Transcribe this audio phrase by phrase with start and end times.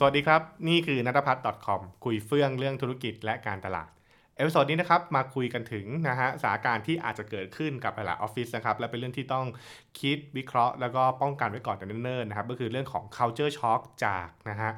[0.00, 3.90] สวัสดีครับ นี่คือนัทพัฒน์ .com คุยเฟื่องเรื่องธุรกิจและการตลาด
[4.36, 9.46] episode นี้นะครับมาคุยกันถึงนะฮะสถานการณ์ที่อาจจะเกิดขึ้นกับหลายออฟฟิศนะครับและเป็นเรื่องที่ต้อง
[10.00, 14.70] คิดวิเคราะห์ แล้วก็ป้องกันไว้ก่อนแต่เนิ่นๆนะครับก็คือเรื่องของ culture shock จากนะฮะ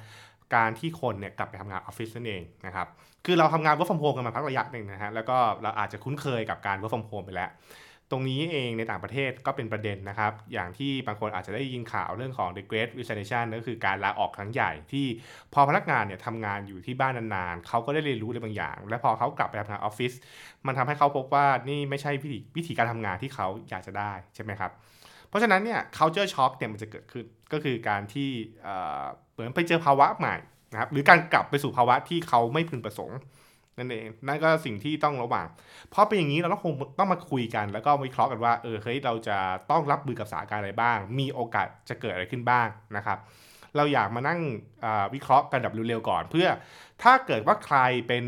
[0.55, 2.87] การที่คนเนี่ยกลับไปทำงานออฟฟิศนั่นเองนะครับ
[3.27, 7.51] คือเราทำงาน work from home กันมาพักระยะหนึ่งนะฮะแล้วก็เราอาจจะคุ้นเคยกับการ work from home ไปแล้ว
[8.11, 15.07] ตรงนี้เองในต่างประเทศก็เป็นประเด็นนะครับ อย่างที่บางคนอาจจะได้ยินข่าวเรื่องของ the great resignation ก็คือการลาออกครั้งใหญ่ ที่
[15.55, 20.13] พอพนักงานเนี่ยทำงานอยู่ที่บ้านนานๆ เขาก็ได้เรียนรู้อะไรบางอย่าง และพอเขากลับไปทำงานออฟฟิศ
[20.67, 24.71] มันทำให้เขาพบว่านี่ไม่ใช่วิธีวิธีการทำงานที่เขาอยากจะได้ใช่ไหมครับ
[25.29, 28.31] เพราะฉะนั้นเนี่ย culture shock เนี่ยมันจะเกิดขึ้นก็คือการที่
[29.33, 30.37] เหมือนไปเจอภาวะใหม่
[30.73, 33.19] นะครับหรือการกลับไปสู่ภาวะที่เขาไม่พึงประสงค์
[33.81, 35.47] นั่นเองนั่นก็สิ่งที่ต้องระวัง
[35.91, 39.39] เพราะเป็นอย่างนี้เราต้องคงต้องมาคุยกัน แล้วก็วิเคราะห์กันว่าเออเฮ้ยเราจะ
[39.71, 43.19] ต้องรับมือกับสถานการณ์อะไรบ้าง มีโอกาสจะเกิดอะไรขึ้นบ้างนะครับ
[43.77, 44.41] เราอยากมานั่ง
[45.15, 46.49] วิเคราะห์กันแบบเร็วๆก่อน เพื่อ
[47.03, 48.25] ถ้าเกิดว่าใครเป็น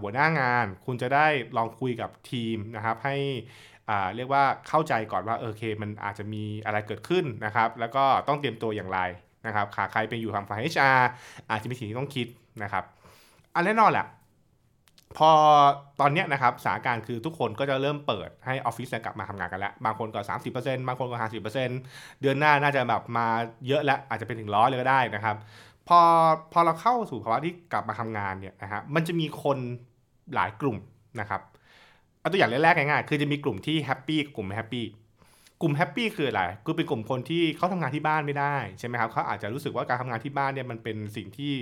[0.00, 3.16] หัวหน้างาน คุณจะได้ลองคุยกับทีมนะครับให้
[4.16, 9.00] เรียกว่าเข้าใจก่อนว่าโอเค มันอาจจะมีอะไรเกิดขึ้นนะครับ แล้วก็ต้องเตรียมตัวอย่างไร
[9.46, 11.00] นะครับขาใครเป็นอยู่ทางฝ่าย HR
[11.50, 12.26] อาจจะมีสิ่งที่ต้องคิด
[12.62, 12.84] นะครับ
[13.54, 14.06] อันแน่นอนแหละ
[15.18, 15.30] พอ
[16.00, 20.20] ตอนนี้นะครับสถานการณ์คือทุกคนก็จะเริ่มเปิดให้ออฟฟิศกลับมาทำงานกันแล้ว บางคนก็
[20.54, 23.26] 30%บางคนก็ 50%เดือนหน้าน่าจะแบบมา
[23.66, 25.36] เยอะแล้วอาจจะเป็นถึงร้อยเลยก็ได้นะครับ
[25.88, 26.00] พอ
[26.52, 29.58] พอเราเข้าสู่ภาวะที่กลับมาทำงานเนี่ยนะฮะมันจะมีคน
[30.34, 30.76] หลายกลุ่ม
[31.20, 31.40] นะครับ
[32.20, 34.84] เอาตัวอย่างแรกๆง่ายๆคือจะมีกลุ่มที่แฮปปี้กลุ่มไม่แฮปปี้
[35.66, 41.52] กลุ่มแฮปปี้คืออะไรคือเป็นกลุ่มคนที่เขาทำงานที่บ้านไม่ได้ใช่ไหมครับเขาอาจจะรู้สึกว่าการทำงานที่บ้านเนี่ยมันเป็นสิ่งที่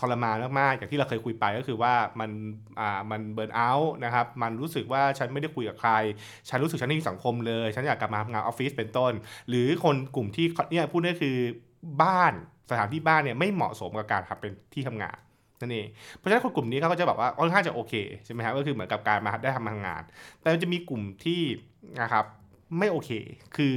[0.00, 2.30] ทรมานมากๆอย่างที่เราเคยคุยไปก็คือว่ามัน
[2.80, 5.92] อ่ามัน burnout นะครับมันรู้สึกว่าฉันไม่ได้คุยกับใคร
[6.48, 9.12] ฉันรู้สึกฉันไม่มีสังคมเลย ฉันอยากกลับมาทำงานออฟฟิศเป็นต้น
[9.48, 11.36] หรือคนกลุ่มที่เนี่ยพูดได้คือ
[12.02, 12.32] บ้าน
[12.70, 15.18] สถานที่บ้านเนี่ยไม่เหมาะสมกับการทำเป็นที่ทำงาน
[15.60, 17.94] นั่นเอง เพราะฉะนั้นคนกลุ่มนี้เขาก็จะแบบว่าค่อนข้างจะโอเค
[18.24, 20.02] ใช่ไหมครับก็คือเหมือนกับการมาได้ทำงาน
[20.40, 21.42] แต่จะมีกลุ่มที่
[22.02, 22.24] นะครับ
[22.78, 23.10] ไม่โอเค
[23.56, 23.74] คือ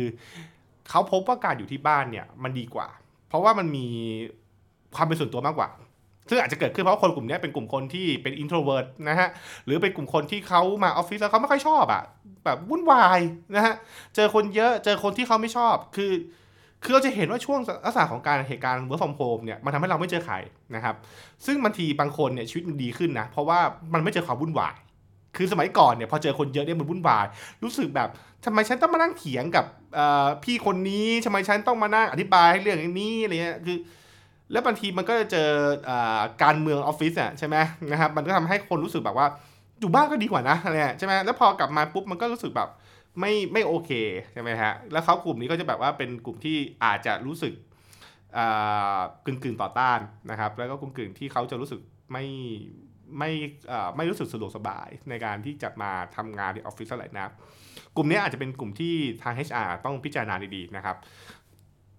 [0.89, 2.87] เขาพบว่าการอยู่ที่บ้านเนี่ยมันดีกว่า
[3.27, 3.87] เพราะว่ามันมี
[4.95, 5.69] ความเป็นส่วนตัวมากกว่า
[6.29, 9.29] ซึ่งอาจจะเกิดขึ้นเพราะคนกลุ่มนี้เป็นกลุ่มคนที่เป็น introvert นะฮะ
[9.65, 12.03] หรือเป็นกลุ่มคนที่เขามาออฟฟิศแล้วเขาไม่ค่อยชอบอะ
[12.45, 13.19] แบบวุ่นวาย
[13.55, 13.75] นะฮะ
[14.15, 16.11] เจอคนเยอะ เจอคนที่เขาไม่ชอบ คือ
[16.83, 20.35] คือเราจะเห็นว่าช่วงลักษณะของการเหตุการณ์ work from home เนี่ยมันทำให้เราไม่เจอใคร
[20.75, 20.95] นะครับ
[21.45, 23.59] ซึ่งบางทีบางคนเนี่ยชีวิตมันดีขึ้นนะ เพราะว่า
[23.93, 24.75] มันไม่เจอความวุ่นวาย
[25.35, 27.25] คือสมัยก่อนเนี่ยพอเจอคนเยอะเนี่ยมันวุ่นวาย
[27.63, 28.09] รู้สึกแบบ
[28.45, 29.65] ทำไมฉันต้องมานั่งเถียงกับ
[30.43, 33.77] พี่คนนี้ทำไมฉันต้องมานั่งอธิบายให้เรื่องนี้อะไรเงี้ยคือ
[34.51, 35.49] แล้วบางทีมันก็จะเจอ
[36.43, 37.55] การเมืองออฟฟิศอะใช่ไหม
[37.91, 39.27] นะครับมันก็ทำให้คนรู้สึกแบบว่า
[39.79, 42.69] อยู่บ้านก็ดีกว่านะอะไรใช่ไหมแล้วพอกลับมาปุ๊บมันก็รู้สึกแบบ
[43.19, 43.91] ไม่ไม่โอเค
[44.33, 47.53] ใช่ไหมฮะแล้วเขากลุ่มนี้ก็จะแบบว่าเป็นกลุ่มที่อาจจะรู้สึก
[49.25, 49.99] กึ่งกึ่งต่อต้าน
[50.31, 51.79] นะครับ แล้วก็กลุ่มกึ่งที่เขาจะรู้สึก
[52.11, 52.25] ไม่
[53.17, 53.31] ไม่
[53.97, 57.33] ไม่รู้สึกสะดวกสบายในการที่จะมาทำงานที่ออฟฟิศเท่าไหร่นะ
[57.95, 60.95] กลุ่มนี้อาจจะเป็นกลุ่มที่ทาง HR ต้องพิจารณาดีๆนะครับ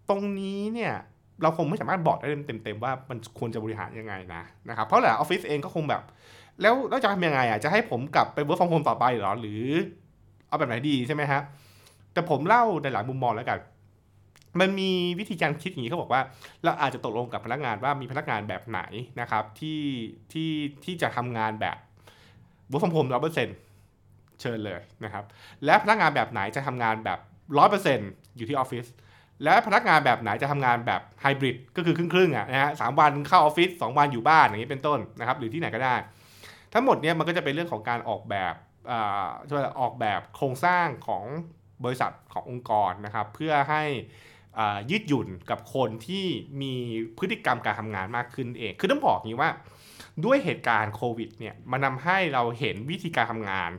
[0.08, 0.94] ตรงนี้เนี่ย
[1.42, 6.02] เราคงไม่สามารถบอกได้เต็มๆว่ามันควรจะบริหารยังไงนะนะครับเพราะหลายออฟฟิศเองก็คงแบบ
[6.62, 9.64] แล้วเราจะทำยังไงอะจะให้ผมกลับไป work from home ต่อไปหรอหรือ
[10.48, 11.40] เอาแบบไหนดีใช่ไหมฮะ
[12.12, 13.58] แต่ผมเล่าในหลายมุมมองแล้วกัน
[14.60, 16.22] มันมีวิธีการคิดอย่างนี้เขาบอกว่า
[16.64, 18.80] เราอาจจะตกลงกับพนักงานว่ามีพนักงานแบบไหน
[19.20, 19.80] นะครับที่
[20.32, 20.50] ที่
[20.84, 21.76] ที่จะทำงานแบบ
[22.70, 23.56] work from home ร้อยเปอร์เซ็นต์
[24.40, 25.24] เชิญเลยนะครับ
[25.64, 27.18] และพนักงานแบบไหนจะทำงานแบบ
[27.58, 28.86] ร้อยเปอร์เซ็นต์อยู่ที่ออฟฟิศ
[29.44, 35.94] และพนักงานแบบไหนจะทำงานแบบไฮบริดก็คือครึ่งๆอะนะฮะสามวันเข้าออฟฟิศสองวันอยู่บ้านอย่างนี้เป็นต้นนะครับหรือที่ไหนก็ได้
[36.72, 38.54] ทั้งหมดเนี่ยมันก็จะเป็นเรื่องของการออกแบบ
[38.90, 39.26] อ่า
[39.80, 41.24] ออกแบบโครงสร้างของ
[41.84, 43.82] บริษัทขององค์กรนะครับ เพื่อให้
[44.90, 46.24] ยืดหยุ่นกับคนที่
[46.62, 46.74] มี
[47.18, 49.50] พฤติกรรมการทำงานมากขึ้นเอง คือต้องบอกอย่างนี้ว่า
[50.24, 53.70] ด้วยเหตุการณ์โควิดเนี่ยมันนาให้เราเห็นวิธีการทำงาน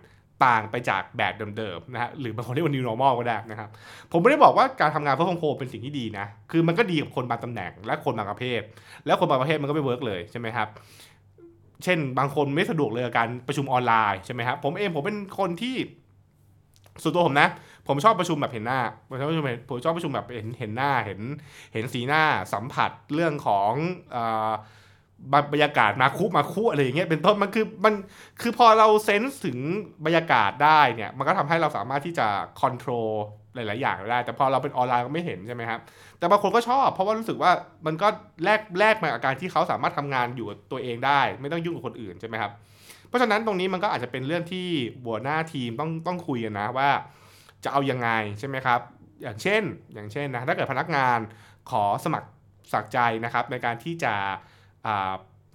[0.45, 3.69] ต่างไปจากแบบเดิมๆนะฮะหรือบางคนเรียกว่า new normal ก็ได้นะครับ
[4.12, 8.62] ผมไม่ได้บอกว่าการทำงานเพื่อคงโคเป็นสิ่งที่ดีนะ คือมันก็ดีกับคนบางตำแหน่งและคนบางประเภท
[9.06, 10.68] แล้วคนบางประเภทมันก็ไม่ work เลยใช่ไหมครับ
[11.83, 15.75] เช่น บางคนไม่สะดวกเลยการประชุมออนไลน์ใช่ไหมครับผมเองผมเป็นคนที่
[17.01, 17.50] ส่วนตัวผมนะ
[17.88, 21.21] ผมชอบประชุมแบบเห็นหน้าผมชอบประชุมผมชอบประชุมแบบเห็นเห็นหน้าเห็น
[21.74, 23.71] เห็นสีหน้าสัมผัสเรื่องของ
[25.53, 27.94] บรรยากาศมาคุมาคุอะไรอย่างเงี้ยเป็นต้นมันคือมัน
[28.41, 29.57] คือพอเราเซนส์ถึง
[30.06, 32.27] บรรยากาศได้เนี่ยมันก็ทำให้เราสามารถที่จะ
[32.62, 33.12] คอนโทรล
[33.56, 35.80] หลาย ๆ อย่างได้ แต่พอเราเป็นออนไลน์ก็ไม่เห็นใช่ไหมครับ
[36.19, 37.51] แต่บางคนก็ชอบ เพราะว่ารู้สึกว่า
[37.85, 38.07] มันก็
[38.44, 42.51] แลกแลกมาอาการที่เขาสามารถทำงานอยู่ตัวเองได้ ไม่ต้องยุ่งกับคนอื่นใช่ไหมครับ
[43.07, 44.68] เพราะฉะนั้นตรงนี้มันก็อาจจะเป็นเรื่องที่
[45.06, 46.89] หัวหน้าทีมต้องต้องคุยกันนะว่า
[47.63, 48.80] จะเอายังไงใช่ไหมครับ
[49.24, 49.63] อย่างเช่น
[49.94, 51.19] อย่างเช่นนะถ้าเกิดพนักงาน
[51.71, 52.30] ขอสมัคร
[52.74, 54.13] สักใจนะครับในการที่จะ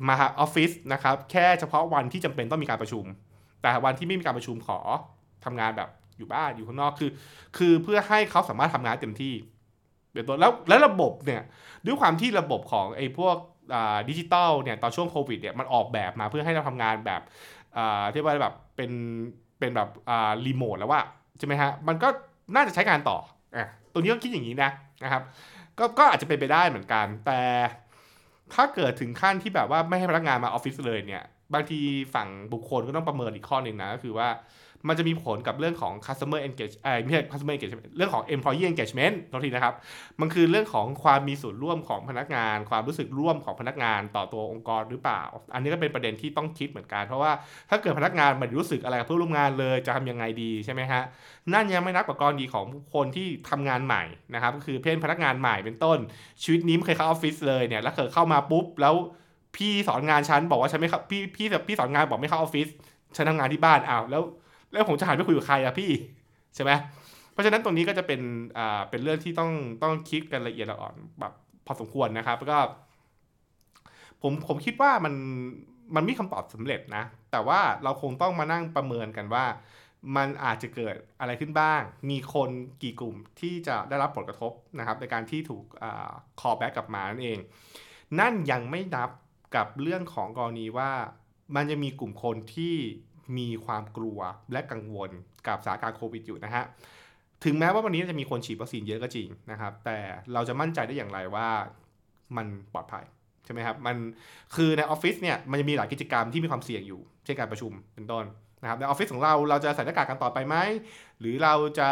[0.08, 3.04] มาออฟฟิศนะครับแค่เฉพาะวันที่จำเป็นต้องมีการประชุม
[3.62, 4.78] แต่วันที่ไม่มีการประชุมขอ
[5.44, 5.88] ทำงานแบบ
[6.18, 7.10] อยู่บ้านอยู่ข้างนอกคือ
[7.58, 9.34] คือเพื่อให้เขาสามารถทำงานเต็มที่
[10.12, 11.42] เป็นตัวแล้วแล้วระบบเนี่ย
[11.86, 13.36] ด้วยความที่ระบบของไอ้พวก
[14.08, 17.20] ดิจิตอลเนี่ยตอนช่วงโควิดเนี่ยมันออกแบบมาเพื่อให้เราทำงานแบบ
[18.12, 18.90] ที่ว่าแบบเป็น
[19.58, 19.88] เป็นแบบ
[20.46, 21.02] รีโมทแล้วว่า
[21.38, 22.08] ใช่ไหมฮะมันก็
[22.54, 23.18] น่าจะใช้การต่อ
[23.56, 24.70] อะตัวนี้ก็คิดอย่างนี้นะ
[25.04, 25.22] นะครับ
[25.78, 27.40] ก็ก็อาจจะเป็นไปได้เหมือนกัน แต่
[28.54, 31.80] ถ้าเกิดถึงขั้นที่แบบว่าไม่ให้พนักงานมาออฟฟิศเลยเนี่ย บางที
[32.14, 34.28] ฝั่งบุคคลก็ต้องประเมินอีกข้อหนึ่งนะก็คือว่า
[34.88, 39.74] มันจะมีผลกับเรื่องของ customer engage เอ่ไม่ใช่ customer engagement เรื่องของ employee engagement ททีนะครับ
[40.20, 45.22] มันคือเรื่องของความมีส่วนร่วมของพนักงาน ความรู้สึกร่วมของพนักงานต่อตัวองค์กรหรือเปล่า
[45.54, 47.32] อันนี้ก็เป็นประเด็นที่ต้องคิดเหมือนกัน เพราะว่า
[47.70, 51.02] ถ้าเกิดพนักงานมันรู้สึกอะไรกับเพื่อนร่วมงานเลยจะทำยังไงดีใช่ไหมฮะ
[51.52, 54.02] นั่นยังไม่นับกับกรณีของคนที่ทำงานใหม่
[54.34, 55.98] นะครับ ก็คือเพื่อนพนักงานใหม่เป็นต้น
[56.42, 58.94] ชีวิตนี้ไม่เคยเข้าออฟฟิศเลยเนี่ย แล้วเกิดเข้ามาปุ๊บแล้ว
[59.56, 62.68] พี่สอนงานฉันบอกว่าฉันไม่พี่พี่พี่สอนงานบอกไม่เข้าออฟฟิศ
[63.16, 64.22] ฉันทำงานที่บ้านอ้าวแล้ว
[64.72, 65.90] แล้วผมจะหันไปคุยกับใครอะพี่
[66.54, 66.70] ใช่ไหม
[67.32, 68.20] เพราะฉะนั้นตรงนี้ก็จะเป็น
[68.58, 69.50] อ่าเป็นเรื่องที่ต้อง
[69.82, 71.32] ต้องคิดกันละเอียดละอ่อนแบบ
[71.66, 72.58] พอสมควรนะครับแล้วก็
[74.22, 75.14] ผมผมคิดว่ามัน
[75.96, 79.44] มันมีคำตอบสำเร็จนะ แต่ว่าเราคงต้องมานั่งประเมินกันว่า
[80.16, 81.80] มันอาจจะเกิดอะไรขึ้นบ้าง
[82.10, 82.50] มีคน
[82.82, 85.64] กี่กลุ่มที่จะได้รับผลกระทบนะครับ ในการที่ถูก
[86.40, 87.38] call back กลับมานั่นเอง
[88.20, 89.10] นั่นยังไม่นับ
[89.56, 90.90] กับเรื่องของกรณีว่า
[91.56, 92.74] มันจะมีกลุ่มคนที่
[93.38, 94.18] มีความกลัว
[94.52, 95.10] และกังวล
[95.48, 96.64] กับสถานการณ์โควิดอยู่นะฮะ
[97.44, 99.98] ถึงแม้ว่าวันนี้จะมีคนฉีดวัคซีนเยอะก็จริงนะครับ แต่
[100.32, 101.48] เราจะมั่นใจได้อย่างไรว่า
[102.36, 103.04] มันปลอดภัย
[103.44, 103.96] ใช่ไหมครับมัน
[104.56, 108.24] คือในออฟฟิศเนี่ยมันจะมีหลายกิจกรรมที่มีความเสี่ยงอยู่ เช่นการประชุมเป็นต้น
[108.62, 110.56] นะครับในออฟฟิศของเราเราจะใส่หน้ากากกันต่อไปไหม
[111.20, 111.90] หรือเราจะ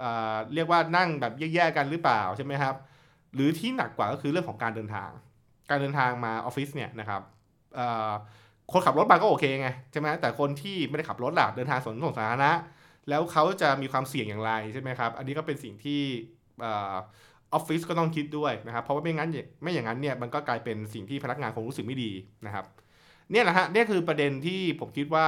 [0.00, 2.74] เเรียกว่านั่งแบบแยกๆกันหรือเปล่าใช่ไหมครับ
[3.34, 5.10] หรือที่หนักกว่าก็คือเรื่องของการเดินทาง
[5.70, 7.20] การเดินทางมาออฟฟิศเนี่ยนะครับ
[8.72, 12.52] คนขับรถมาก็โอเคไงใช่ไหมแต่คนที่ไม่ได้ขับรถหลักเดินทางสนส่งสาธารณะ
[13.08, 16.00] แล้วเขาจะมีความเสี่ยงอย่างไรใช่ไหมครับ อันนี้ก็เป็นสิ่งที่
[16.62, 16.64] อ
[17.54, 19.30] อฟฟิศก็ต้องคิดด้วยนะครับ เพราะว่าไม่งั้น
[19.62, 22.10] ไม่อย่างนั้นเนี่ยมันก็กลายเป็นสิ่งที่พนักงานคงรู้สึกไม่ดี
[22.46, 22.64] นะครับ
[23.30, 25.26] เนี่ยแหละฮะนี่คือประเด็นที่ผมคิดว่า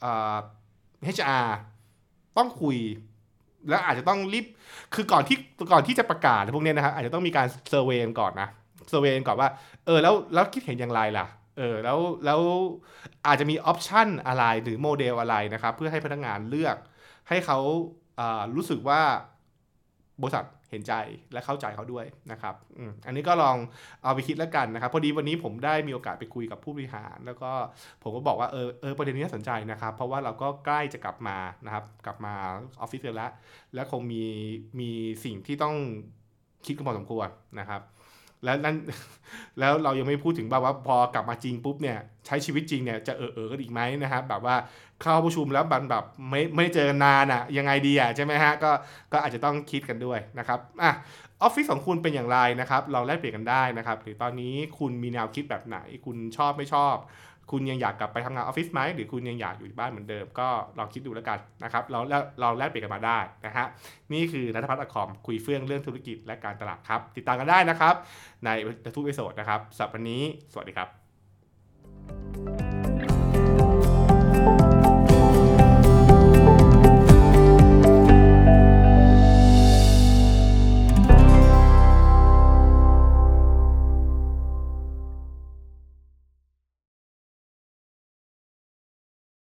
[0.00, 1.56] HR
[2.36, 2.78] ต้องคุย
[3.68, 4.46] แล้วอาจจะต้องรีบ
[4.94, 5.36] คือก่อนที่
[5.72, 8.48] ก่อนที่จะประกาศพวกนี้นะครับอาจจะต้องมีการ survey ก่อนนะ
[8.88, 9.48] survey ก่อนว่า
[9.86, 11.26] เออแล้วแล้วคิดเห็นอย่างไรล่ะ
[11.58, 12.40] เออแล้วแล้ว
[13.26, 16.76] อาจจะมีออปชันอะไรหรือโมเดลอะไรนะครับ เพื่อให้พนักงานเลือก
[17.28, 19.00] ให้เขาารู้สึกว่า
[20.22, 20.94] บริษัทเห็นใจ
[21.32, 22.54] และเข้าใจเขาด้วยนะครับ
[23.06, 23.56] อันนี้ก็ลอง
[24.02, 27.50] เอาไปคิดแล้วกันนะครับ พอดีวันนี้ผมได้มีโอกาสไปคุยกับผู้บริหาร แล้วก็
[28.02, 32.34] ผมก็บอกว่าเออเออประเด็นนี้น่าสนใจนะครับ เพราะว่าเราก็ใกล้จะกลับมานะครับ กลับมา
[32.80, 33.32] ออฟฟิศแล้ว
[33.74, 34.24] และคงมี
[34.80, 34.90] มี
[35.24, 35.76] สิ่งที่ต้อง
[36.66, 37.28] คิดกันพอสมควร
[37.60, 37.80] นะครับ
[38.44, 38.76] แล้วนั่น
[39.60, 44.56] แล้วเรายังไม่พูดถึงแบบว่าพอกลับมาจริงปุ๊บเนี่ยใช้ชีวิตจริงเนี่ยจะเออเออกันอีกไหมนะครับแบบว่า
[45.02, 48.70] เข้าประชุมแล้วบันแบบไม่ไม่เจอกันนานอะ่ะยังไงดีอะ่ะใช่ไหมฮะก็
[49.12, 50.92] ก็อาจจะต้องคิดกันด้วยนะครับอะ
[51.42, 56.96] ออฟฟิศของคุณเป็นอย่างไรนะครับเราแลกเปลี่ยนกันได้นะครับ หรือตอนนี้คุณมีแนวคิดแบบไหน คุณชอบไม่ชอบ
[57.50, 60.48] คุณยังอยากกลับไปทำงานออฟฟิศไหมหรือคุณยังอยากอยู่บ้านเหมือนเดิม ก็
[60.78, 61.98] ลองคิดดูแล้วกันนะครับเรา
[62.40, 63.66] เราแลกเปลี่ยนกันมาได้นะฮะ
[64.12, 67.94] นี่คือ nuttaputch.com คุยเฟื่องเรื่องธุรกิจและการตลาดครับ ติดตามกันได้นะครับ
[68.44, 68.48] ใน
[68.96, 70.22] ทุก episode นะครับสัปดาห์นี้
[70.52, 71.01] สวัสดีครับ